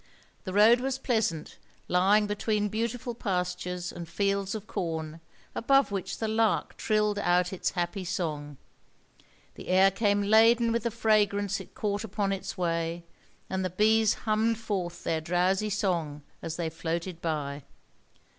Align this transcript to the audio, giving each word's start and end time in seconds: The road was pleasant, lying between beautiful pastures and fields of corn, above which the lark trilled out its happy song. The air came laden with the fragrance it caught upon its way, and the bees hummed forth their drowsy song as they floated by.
The 0.45 0.53
road 0.53 0.79
was 0.79 0.97
pleasant, 0.97 1.59
lying 1.87 2.25
between 2.25 2.69
beautiful 2.69 3.13
pastures 3.13 3.91
and 3.91 4.09
fields 4.09 4.55
of 4.55 4.65
corn, 4.65 5.19
above 5.53 5.91
which 5.91 6.17
the 6.17 6.27
lark 6.27 6.75
trilled 6.75 7.19
out 7.19 7.53
its 7.53 7.69
happy 7.77 8.03
song. 8.03 8.57
The 9.53 9.67
air 9.67 9.91
came 9.91 10.23
laden 10.23 10.71
with 10.71 10.81
the 10.81 10.89
fragrance 10.89 11.59
it 11.59 11.75
caught 11.75 12.03
upon 12.03 12.31
its 12.31 12.57
way, 12.57 13.03
and 13.47 13.63
the 13.63 13.69
bees 13.69 14.15
hummed 14.25 14.57
forth 14.57 15.03
their 15.03 15.21
drowsy 15.21 15.69
song 15.69 16.23
as 16.41 16.55
they 16.55 16.71
floated 16.71 17.21
by. 17.21 17.61